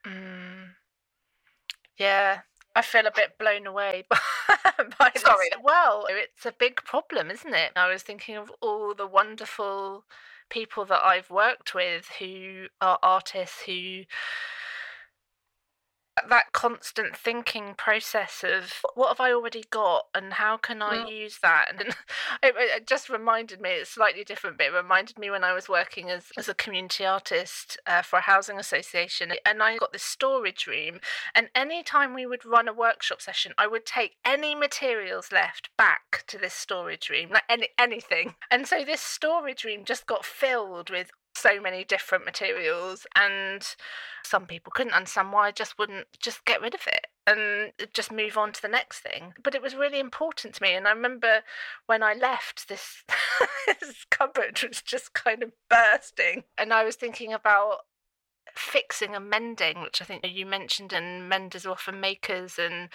[0.06, 0.70] Mm.
[1.98, 2.40] Yeah,
[2.76, 4.18] I feel a bit blown away by,
[5.00, 5.50] by Sorry.
[5.52, 5.60] This.
[5.64, 7.72] Well, it's a big problem, isn't it?
[7.76, 10.06] I was thinking of all the wonderful
[10.50, 14.02] people that I've worked with who are artists who
[16.30, 21.12] that constant thinking process of what have I already got and how can I mm.
[21.12, 21.66] use that?
[21.72, 21.82] And
[22.44, 25.68] it, it, just reminded me, it's slightly different, but it reminded me when I was
[25.68, 29.34] working as, as a community artist uh, for a housing association.
[29.46, 31.00] And I got this storage room.
[31.34, 36.24] And anytime we would run a workshop session, I would take any materials left back
[36.28, 38.36] to this storage room, like any, anything.
[38.52, 43.76] And so this storage room just got filled with so many different materials and
[44.24, 48.12] some people couldn't understand why I just wouldn't just get rid of it and just
[48.12, 49.34] move on to the next thing.
[49.42, 50.74] But it was really important to me.
[50.74, 51.42] And I remember
[51.86, 53.04] when I left, this,
[53.68, 56.44] this cupboard was just kind of bursting.
[56.58, 57.80] And I was thinking about
[58.56, 62.60] fixing and mending, which I think you mentioned, and menders are often makers.
[62.60, 62.90] And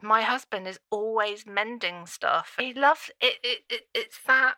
[0.00, 2.56] my husband is always mending stuff.
[2.58, 3.36] He loves it.
[3.42, 4.54] it, it it's that.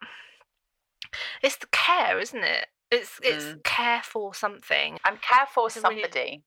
[1.42, 2.66] It's the care, isn't it?
[2.94, 3.64] It's it's mm.
[3.64, 6.44] care for something and care for somebody.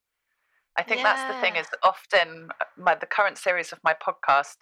[0.78, 1.04] I think yeah.
[1.04, 1.56] that's the thing.
[1.56, 4.58] Is often uh, my the current series of my podcast,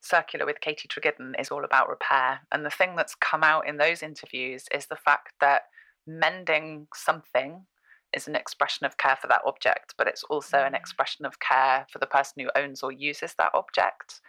[0.00, 2.40] Circular with Katie Treggiden, is all about repair.
[2.52, 5.62] And the thing that's come out in those interviews is the fact that
[6.06, 7.66] mending something
[8.14, 10.66] is an expression of care for that object, but it's also mm.
[10.68, 14.20] an expression of care for the person who owns or uses that object.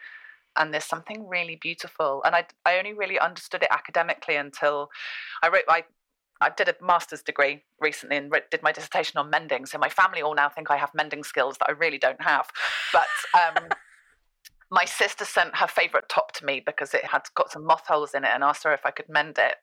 [0.57, 2.23] And there's something really beautiful.
[2.25, 4.89] And I, I only really understood it academically until
[5.43, 5.83] I wrote, I
[6.41, 9.65] I did a master's degree recently and did my dissertation on mending.
[9.65, 12.47] So my family all now think I have mending skills that I really don't have.
[12.93, 13.69] But um,
[14.71, 18.13] my sister sent her favorite top to me because it had got some moth holes
[18.13, 19.55] in it and asked her if I could mend it.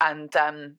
[0.00, 0.76] And um,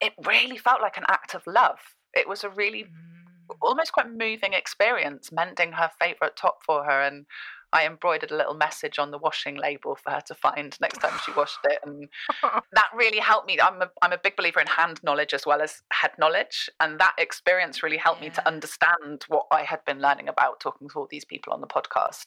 [0.00, 1.78] it really felt like an act of love
[2.14, 3.54] it was a really mm.
[3.60, 7.26] almost quite moving experience mending her favorite top for her and
[7.72, 11.18] I embroidered a little message on the washing label for her to find next time
[11.24, 12.08] she washed it, and
[12.72, 13.58] that really helped me.
[13.60, 16.98] I'm a, I'm a big believer in hand knowledge as well as head knowledge, and
[16.98, 18.28] that experience really helped yeah.
[18.28, 21.60] me to understand what I had been learning about talking to all these people on
[21.60, 22.26] the podcast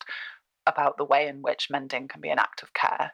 [0.67, 3.13] about the way in which mending can be an act of care.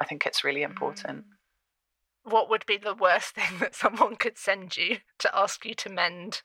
[0.00, 1.20] I think it's really important.
[1.20, 2.30] Mm.
[2.30, 5.88] What would be the worst thing that someone could send you to ask you to
[5.88, 6.42] mend?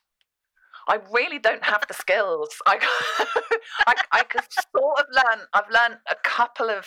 [0.88, 2.48] I really don't have the skills.
[2.66, 2.78] I,
[3.86, 5.46] I, I could sort of learn.
[5.52, 6.86] I've learned a couple of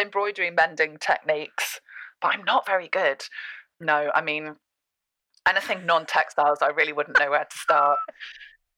[0.00, 1.80] embroidery mending techniques,
[2.20, 3.22] but I'm not very good.
[3.78, 4.56] No, I mean,
[5.46, 7.98] anything non-textiles, I really wouldn't know where to start.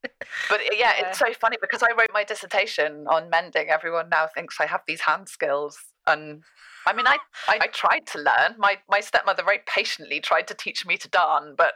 [0.03, 3.69] But yeah, yeah, it's so funny because I wrote my dissertation on mending.
[3.69, 6.43] Everyone now thinks I have these hand skills, and
[6.87, 8.55] I mean, I, I, I tried to learn.
[8.59, 11.75] My my stepmother very patiently tried to teach me to darn, but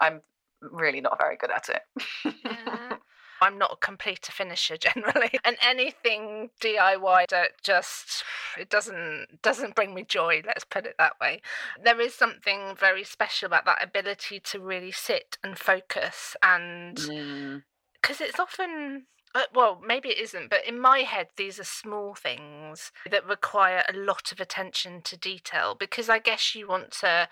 [0.00, 0.20] I'm
[0.60, 2.34] really not very good at it.
[2.44, 2.96] yeah.
[3.42, 8.22] I'm not a complete finisher generally, and anything DIY that just
[8.58, 10.42] it doesn't doesn't bring me joy.
[10.46, 11.40] Let's put it that way.
[11.82, 18.18] There is something very special about that ability to really sit and focus, and because
[18.18, 18.20] mm.
[18.20, 22.90] it's often uh, well, maybe it isn't, but in my head, these are small things
[23.08, 27.28] that require a lot of attention to detail because I guess you want to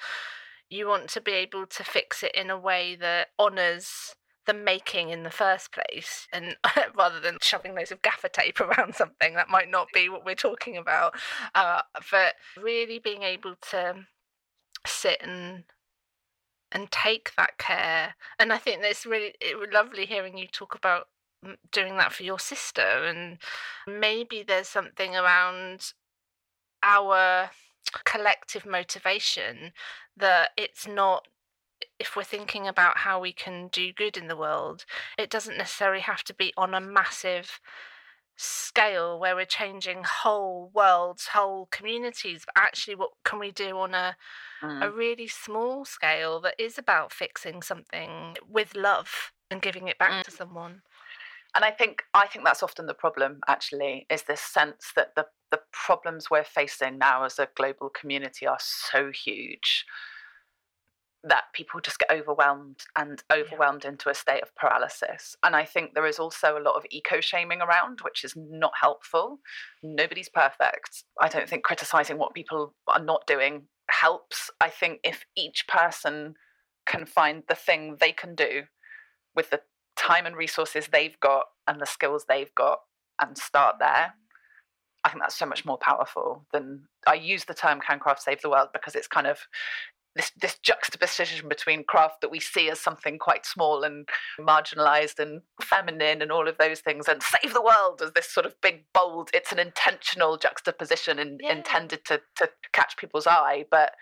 [0.70, 4.14] you want to be able to fix it in a way that honors
[4.46, 6.56] the making in the first place and
[6.96, 10.34] rather than shoving loads of gaffer tape around something that might not be what we're
[10.34, 11.14] talking about.
[11.54, 13.94] Uh, but really being able to
[14.86, 15.64] sit and
[16.70, 18.14] and take that care.
[18.38, 21.08] And i think it's really it lovely hearing you talk about
[21.70, 23.38] doing that for your sister and
[23.86, 25.92] maybe there's something around
[26.82, 27.50] our
[28.04, 29.72] collective motivation
[30.16, 31.26] that it's not
[32.00, 34.84] if we're thinking about how we can do good in the world,
[35.16, 37.60] it doesn't necessarily have to be on a massive
[38.36, 43.94] scale where we're changing whole worlds, whole communities, but actually what can we do on
[43.94, 44.16] a
[44.62, 44.82] mm.
[44.82, 50.12] a really small scale that is about fixing something with love and giving it back
[50.12, 50.22] mm.
[50.22, 50.82] to someone.
[51.54, 55.26] And I think I think that's often the problem actually is this sense that the
[55.50, 59.84] the problems we're facing now as a global community are so huge
[61.24, 63.90] that people just get overwhelmed and overwhelmed yeah.
[63.90, 65.36] into a state of paralysis.
[65.42, 68.72] And I think there is also a lot of eco shaming around, which is not
[68.80, 69.40] helpful.
[69.82, 71.04] Nobody's perfect.
[71.20, 74.50] I don't think criticizing what people are not doing helps.
[74.60, 76.34] I think if each person
[76.86, 78.62] can find the thing they can do
[79.34, 79.60] with the
[79.96, 82.80] time and resources they've got and the skills they've got
[83.20, 84.14] and start there,
[85.04, 88.42] I think that's so much more powerful than I use the term can craft save
[88.42, 88.68] the world?
[88.72, 89.38] because it's kind of
[90.16, 94.08] this this juxtaposition between craft that we see as something quite small and
[94.40, 98.46] marginalized and feminine and all of those things and save the world as this sort
[98.46, 101.52] of big bold it's an intentional juxtaposition and yeah.
[101.52, 103.64] intended to to catch people's eye.
[103.70, 103.92] But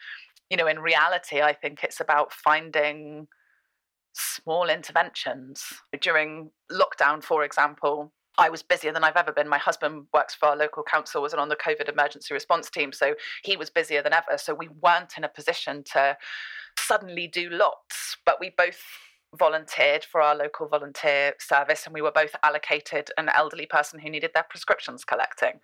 [0.50, 3.26] you know in reality i think it's about finding
[4.16, 5.62] small interventions.
[6.00, 9.48] During lockdown for example I was busier than I've ever been.
[9.48, 13.14] My husband works for our local council, was on the COVID emergency response team, so
[13.42, 14.36] he was busier than ever.
[14.36, 16.16] So we weren't in a position to
[16.78, 18.80] suddenly do lots, but we both
[19.38, 24.08] volunteered for our local volunteer service and we were both allocated an elderly person who
[24.08, 25.60] needed their prescriptions collecting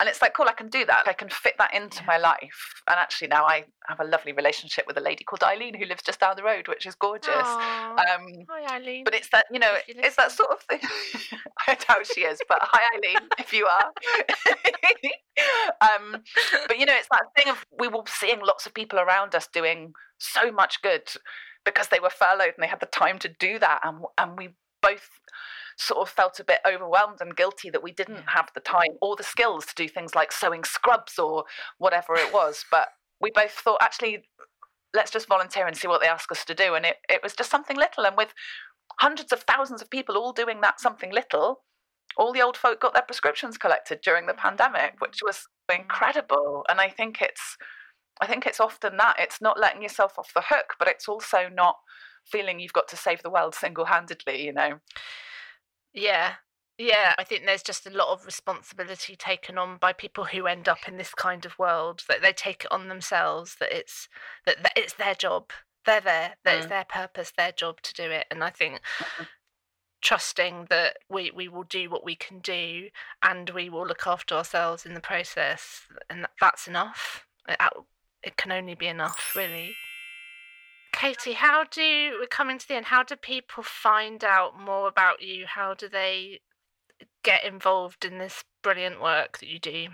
[0.00, 1.02] and it's like cool i can do that.
[1.06, 2.82] I can fit that into my life.
[2.88, 6.02] And actually now i have a lovely relationship with a lady called eileen who lives
[6.02, 7.28] just down the road which is gorgeous.
[7.30, 7.96] Um,
[8.48, 9.04] hi eileen.
[9.04, 10.80] but it's that you know it's that sort of thing.
[11.68, 13.90] I doubt she is but hi eileen if you are.
[15.80, 16.22] Um,
[16.68, 19.46] but you know it's that thing of we were seeing lots of people around us
[19.46, 21.08] doing so much good
[21.64, 23.80] because they were furloughed and they had the time to do that.
[23.84, 24.50] And, and we
[24.82, 25.08] both
[25.80, 28.28] sort of felt a bit overwhelmed and guilty that we didn't hmm.
[28.28, 31.44] have the time or the skills to do things like sewing scrubs or
[31.78, 32.64] whatever it was.
[32.70, 32.88] But
[33.20, 34.24] we both thought, actually,
[34.94, 36.74] let's just volunteer and see what they ask us to do.
[36.74, 38.04] And it, it was just something little.
[38.04, 38.34] And with
[39.00, 41.62] hundreds of thousands of people all doing that something little,
[42.16, 44.40] all the old folk got their prescriptions collected during the hmm.
[44.40, 46.64] pandemic, which was incredible.
[46.68, 47.56] And I think it's
[48.20, 49.16] I think it's often that.
[49.18, 51.76] It's not letting yourself off the hook, but it's also not
[52.26, 54.80] feeling you've got to save the world single handedly, you know.
[55.92, 56.34] Yeah.
[56.78, 60.66] Yeah, I think there's just a lot of responsibility taken on by people who end
[60.66, 64.08] up in this kind of world that they take it on themselves that it's
[64.46, 65.50] that, that it's their job.
[65.84, 66.36] They're there.
[66.42, 66.58] That mm.
[66.58, 68.26] it's their purpose, their job to do it.
[68.30, 69.24] And I think mm-hmm.
[70.00, 72.88] trusting that we, we will do what we can do
[73.22, 77.26] and we will look after ourselves in the process and that's enough.
[77.46, 77.58] It,
[78.22, 79.74] it can only be enough, really.
[81.00, 82.84] Katie, how do we're coming to the end?
[82.84, 85.46] How do people find out more about you?
[85.46, 86.40] How do they
[87.24, 89.86] get involved in this brilliant work that you do?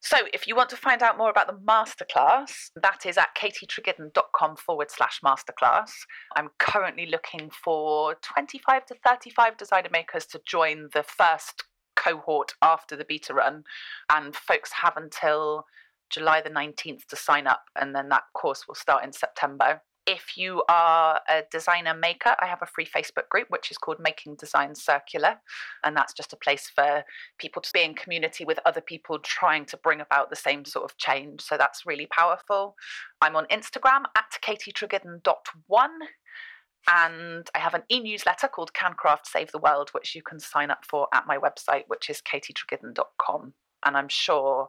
[0.00, 4.56] So, if you want to find out more about the masterclass, that is at katietreggiden.com
[4.56, 5.92] forward slash masterclass.
[6.36, 11.64] I'm currently looking for 25 to 35 designer makers to join the first
[11.96, 13.64] cohort after the beta run,
[14.12, 15.64] and folks have until
[16.14, 19.82] July the 19th to sign up, and then that course will start in September.
[20.06, 23.98] If you are a designer maker, I have a free Facebook group which is called
[23.98, 25.36] Making Design Circular.
[25.82, 27.04] And that's just a place for
[27.38, 30.84] people to be in community with other people trying to bring about the same sort
[30.84, 31.40] of change.
[31.40, 32.76] So that's really powerful.
[33.22, 35.98] I'm on Instagram at katietreggiden.one.
[36.86, 40.70] And I have an e newsletter called Cancraft Save the World, which you can sign
[40.70, 43.54] up for at my website, which is katietreggiden.com.
[43.86, 44.68] And I'm sure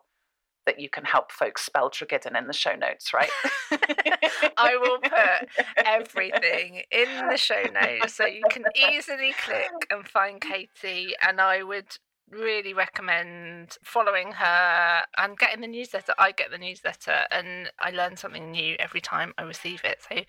[0.66, 3.30] that you can help folks spell Treggiden in the show notes, right?
[4.57, 10.41] I will put everything in the show notes so you can easily click and find
[10.41, 11.13] Katie.
[11.28, 11.97] And I would
[12.30, 16.13] really recommend following her and getting the newsletter.
[16.17, 19.99] I get the newsletter and I learn something new every time I receive it.
[20.09, 20.21] So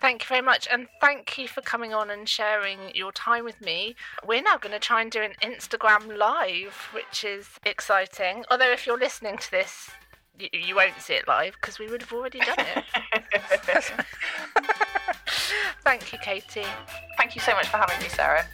[0.00, 0.68] thank you very much.
[0.70, 3.96] And thank you for coming on and sharing your time with me.
[4.24, 8.44] We're now going to try and do an Instagram live, which is exciting.
[8.50, 9.90] Although, if you're listening to this,
[10.38, 12.84] you, you won't see it live because we would have already done it.
[15.84, 16.64] Thank you, Katie.
[17.16, 18.46] Thank you so much for having me, Sarah.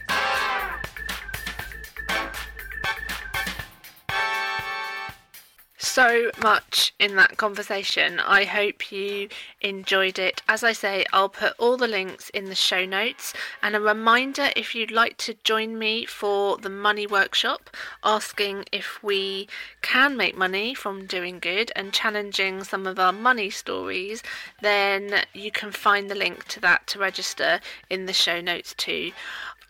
[5.91, 8.21] So much in that conversation.
[8.21, 9.29] I hope you
[9.61, 10.41] enjoyed it.
[10.49, 13.35] As I say, I'll put all the links in the show notes.
[13.61, 17.71] And a reminder if you'd like to join me for the money workshop,
[18.05, 19.49] asking if we
[19.83, 24.23] can make money from doing good and challenging some of our money stories,
[24.63, 29.11] then you can find the link to that to register in the show notes too.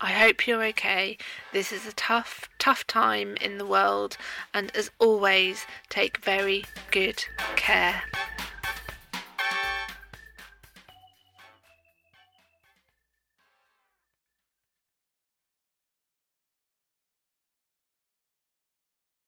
[0.03, 1.17] I hope you're okay.
[1.55, 4.17] This is a tough, tough time in the world,
[4.55, 7.25] and as always, take very good
[7.57, 8.03] care.